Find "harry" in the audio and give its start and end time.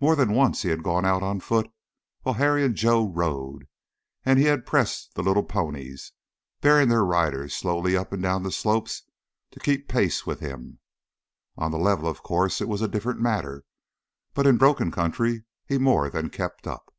2.36-2.64